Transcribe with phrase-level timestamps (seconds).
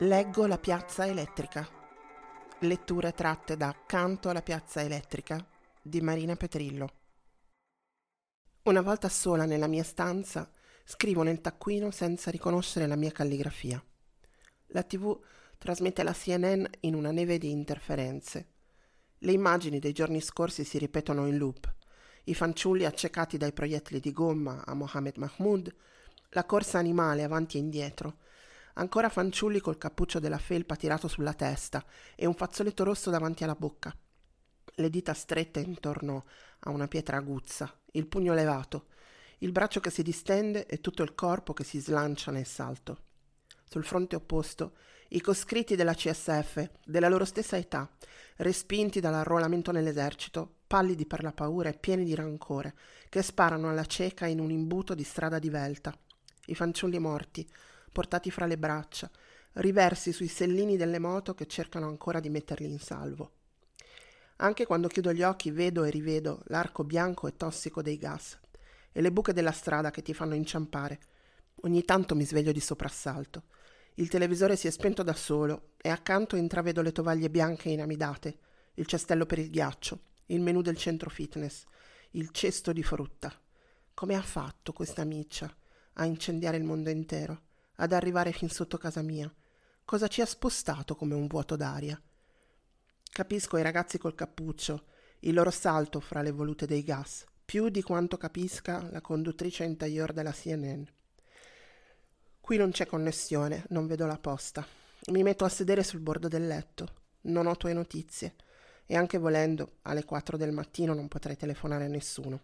[0.00, 1.68] Leggo la piazza elettrica.
[2.60, 5.44] Letture tratte da Canto alla piazza elettrica
[5.82, 6.88] di Marina Petrillo.
[8.62, 10.48] Una volta sola nella mia stanza
[10.84, 13.84] scrivo nel taccuino senza riconoscere la mia calligrafia.
[14.68, 15.20] La tv
[15.58, 18.46] trasmette la CNN in una neve di interferenze.
[19.18, 21.74] Le immagini dei giorni scorsi si ripetono in loop.
[22.24, 25.74] I fanciulli accecati dai proiettili di gomma a Mohammed Mahmoud,
[26.30, 28.18] la corsa animale avanti e indietro,
[28.74, 31.84] ancora fanciulli col cappuccio della felpa tirato sulla testa
[32.14, 33.94] e un fazzoletto rosso davanti alla bocca.
[34.74, 36.26] Le dita strette intorno
[36.60, 38.86] a una pietra aguzza, il pugno levato,
[39.38, 43.06] il braccio che si distende e tutto il corpo che si slancia nel salto.
[43.68, 44.76] Sul fronte opposto,
[45.08, 47.88] i coscritti della CSF, della loro stessa età,
[48.36, 52.74] respinti dall'arruolamento nell'esercito, pallidi per la paura e pieni di rancore,
[53.08, 55.96] che sparano alla cieca in un imbuto di strada divelta.
[56.46, 57.48] I fanciulli morti,
[57.90, 59.10] portati fra le braccia,
[59.54, 63.32] riversi sui sellini delle moto che cercano ancora di metterli in salvo.
[64.36, 68.38] Anche quando chiudo gli occhi vedo e rivedo l'arco bianco e tossico dei gas
[68.92, 71.00] e le buche della strada che ti fanno inciampare.
[71.62, 73.44] Ogni tanto mi sveglio di soprassalto.
[73.98, 78.38] Il televisore si è spento da solo e accanto intravedo le tovaglie bianche inamidate,
[78.74, 81.64] il cestello per il ghiaccio, il menù del centro fitness,
[82.12, 83.32] il cesto di frutta.
[83.94, 85.52] Come ha fatto questa miccia
[85.94, 87.46] a incendiare il mondo intero?
[87.80, 89.32] ad arrivare fin sotto casa mia.
[89.84, 92.00] Cosa ci ha spostato come un vuoto d'aria?
[93.10, 94.84] Capisco i ragazzi col cappuccio,
[95.20, 100.12] il loro salto fra le volute dei gas, più di quanto capisca la conduttrice interior
[100.12, 100.82] della CNN.
[102.48, 104.66] Qui non c'è connessione, non vedo la posta.
[105.08, 106.88] Mi metto a sedere sul bordo del letto.
[107.24, 108.36] Non ho tue notizie.
[108.86, 112.40] E anche volendo, alle 4 del mattino non potrei telefonare a nessuno.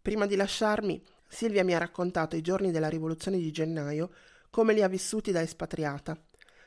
[0.00, 4.12] Prima di lasciarmi, Silvia mi ha raccontato i giorni della rivoluzione di gennaio
[4.50, 6.16] come li ha vissuti da espatriata,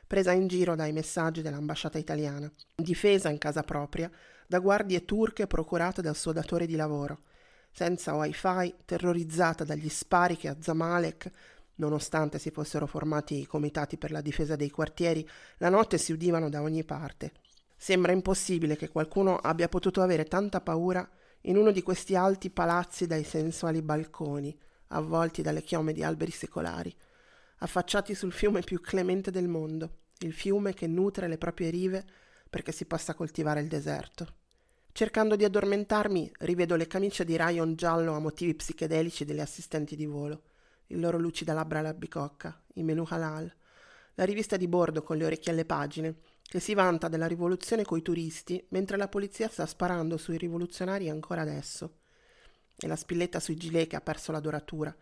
[0.06, 4.12] presa in giro dai messaggi dell'ambasciata italiana, difesa in casa propria
[4.46, 7.22] da guardie turche procurate dal suo datore di lavoro,
[7.72, 11.32] senza wifi, terrorizzata dagli spari che a Zamalek,
[11.76, 15.28] nonostante si fossero formati i comitati per la difesa dei quartieri,
[15.58, 17.34] la notte si udivano da ogni parte.
[17.76, 21.08] Sembra impossibile che qualcuno abbia potuto avere tanta paura
[21.42, 26.96] in uno di questi alti palazzi dai sensuali balconi, avvolti dalle chiome di alberi secolari,
[27.60, 32.06] affacciati sul fiume più clemente del mondo, il fiume che nutre le proprie rive
[32.50, 34.36] perché si possa coltivare il deserto.
[34.92, 40.06] Cercando di addormentarmi, rivedo le camicie di rayon giallo a motivi psichedelici delle assistenti di
[40.06, 40.44] volo,
[40.88, 43.52] il loro lucida labbra alla bicocca, i menù halal,
[44.16, 48.02] la rivista di bordo con le orecchie alle pagine, che si vanta della rivoluzione coi
[48.02, 51.98] turisti mentre la polizia sta sparando sui rivoluzionari ancora adesso.
[52.78, 54.96] E la spilletta sui gilet che ha perso la doratura,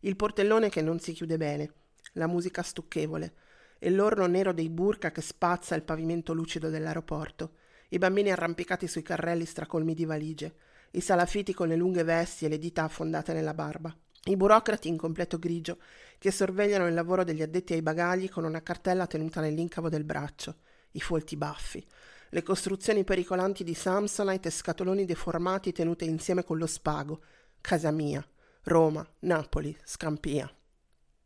[0.00, 1.72] il portellone che non si chiude bene,
[2.14, 3.34] la musica stucchevole,
[3.78, 7.54] e l'orlo nero dei burka che spazza il pavimento lucido dell'aeroporto,
[7.88, 10.54] i bambini arrampicati sui carrelli stracolmi di valigie,
[10.92, 14.96] i salafiti con le lunghe vesti e le dita affondate nella barba, i burocrati in
[14.96, 15.78] completo grigio
[16.18, 20.56] che sorvegliano il lavoro degli addetti ai bagagli con una cartella tenuta nell'incavo del braccio,
[20.92, 21.84] i folti baffi,
[22.30, 27.20] le costruzioni pericolanti di Samsonite e scatoloni deformati tenute insieme con lo spago,
[27.60, 28.26] casa mia,
[28.62, 30.50] Roma, Napoli, Scampia.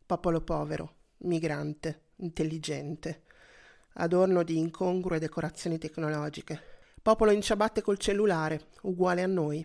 [0.06, 3.24] Popolo povero, migrante, intelligente,
[3.94, 6.60] adorno di incongrue decorazioni tecnologiche.
[7.02, 9.64] Popolo in ciabatte col cellulare, uguale a noi.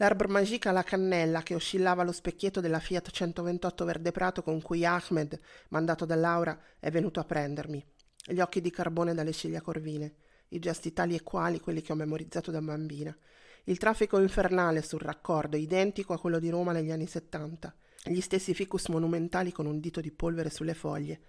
[0.00, 4.84] L'Arbre Magique alla cannella che oscillava allo specchietto della Fiat 128 verde prato con cui
[4.84, 7.84] Ahmed, mandato da Laura, è venuto a prendermi.
[8.26, 10.14] Gli occhi di carbone dalle ciglia corvine,
[10.50, 13.16] i gesti tali e quali quelli che ho memorizzato da bambina,
[13.64, 18.54] il traffico infernale sul raccordo, identico a quello di Roma negli anni settanta, gli stessi
[18.54, 21.20] ficus monumentali con un dito di polvere sulle foglie,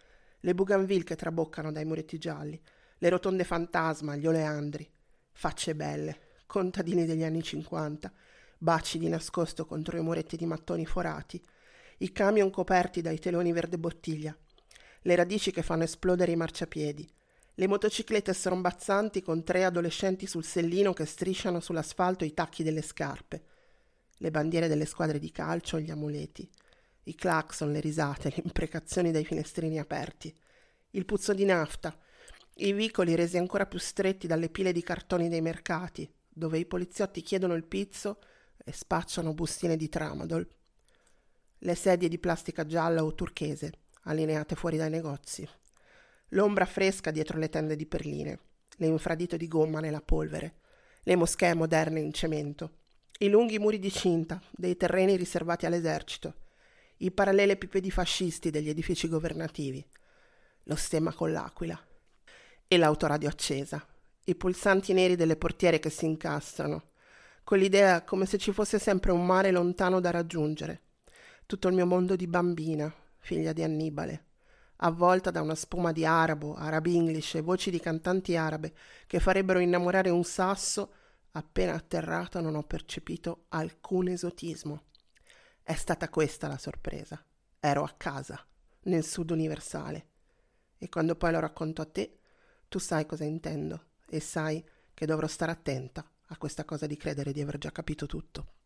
[0.41, 2.61] le bougainville che traboccano dai muretti gialli,
[2.99, 4.87] le rotonde fantasma, gli oleandri,
[5.31, 8.13] facce belle, contadini degli anni cinquanta,
[8.61, 11.41] baci di nascosto contro i muretti di mattoni forati,
[11.99, 14.37] i camion coperti dai teloni verde bottiglia,
[15.03, 17.09] le radici che fanno esplodere i marciapiedi,
[17.55, 23.43] le motociclette strombazzanti con tre adolescenti sul sellino che strisciano sull'asfalto i tacchi delle scarpe,
[24.17, 26.49] le bandiere delle squadre di calcio, gli amuleti,
[27.03, 30.33] i clacson, le risate, le imprecazioni dai finestrini aperti,
[30.91, 31.97] il puzzo di nafta,
[32.55, 37.21] i vicoli resi ancora più stretti dalle pile di cartoni dei mercati, dove i poliziotti
[37.21, 38.19] chiedono il pizzo
[38.63, 40.47] e spacciano bustine di tramadol,
[41.59, 43.71] le sedie di plastica gialla o turchese,
[44.03, 45.47] allineate fuori dai negozi,
[46.29, 48.39] l'ombra fresca dietro le tende di perline,
[48.77, 50.55] le infradito di gomma nella polvere,
[51.03, 52.77] le moschee moderne in cemento,
[53.19, 56.35] i lunghi muri di cinta dei terreni riservati all'esercito,
[56.97, 59.85] i parallelepipe fascisti degli edifici governativi,
[60.63, 61.81] lo stemma con l'aquila
[62.67, 63.85] e l'autoradio accesa,
[64.25, 66.88] i pulsanti neri delle portiere che si incastrano,
[67.49, 70.81] con l'idea come se ci fosse sempre un mare lontano da raggiungere.
[71.47, 74.25] Tutto il mio mondo di bambina, figlia di Annibale,
[74.75, 78.75] avvolta da una spuma di arabo, arabi english e voci di cantanti arabe
[79.07, 80.93] che farebbero innamorare un sasso,
[81.31, 84.83] appena atterrata non ho percepito alcun esotismo.
[85.63, 87.19] È stata questa la sorpresa.
[87.59, 88.45] Ero a casa,
[88.81, 90.09] nel sud universale.
[90.77, 92.19] E quando poi lo racconto a te,
[92.67, 94.63] tu sai cosa intendo e sai
[94.93, 98.58] che dovrò stare attenta a questa cosa di credere di aver già capito tutto.